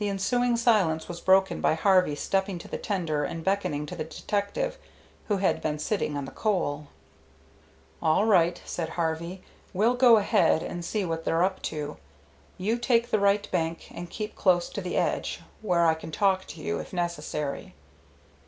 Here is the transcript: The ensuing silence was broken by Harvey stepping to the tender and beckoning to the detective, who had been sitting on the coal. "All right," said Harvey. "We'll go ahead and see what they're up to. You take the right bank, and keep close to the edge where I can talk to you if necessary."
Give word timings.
The 0.00 0.08
ensuing 0.08 0.56
silence 0.56 1.06
was 1.06 1.20
broken 1.20 1.60
by 1.60 1.74
Harvey 1.74 2.16
stepping 2.16 2.58
to 2.58 2.66
the 2.66 2.78
tender 2.78 3.22
and 3.22 3.44
beckoning 3.44 3.86
to 3.86 3.94
the 3.94 4.02
detective, 4.02 4.76
who 5.28 5.36
had 5.36 5.60
been 5.62 5.78
sitting 5.78 6.16
on 6.16 6.24
the 6.24 6.32
coal. 6.32 6.88
"All 8.02 8.24
right," 8.24 8.60
said 8.64 8.88
Harvey. 8.88 9.44
"We'll 9.72 9.94
go 9.94 10.16
ahead 10.16 10.64
and 10.64 10.84
see 10.84 11.04
what 11.04 11.24
they're 11.24 11.44
up 11.44 11.62
to. 11.70 11.96
You 12.58 12.76
take 12.76 13.10
the 13.12 13.20
right 13.20 13.48
bank, 13.52 13.86
and 13.94 14.10
keep 14.10 14.34
close 14.34 14.68
to 14.70 14.80
the 14.80 14.96
edge 14.96 15.40
where 15.62 15.86
I 15.86 15.94
can 15.94 16.10
talk 16.10 16.46
to 16.46 16.60
you 16.60 16.80
if 16.80 16.92
necessary." 16.92 17.76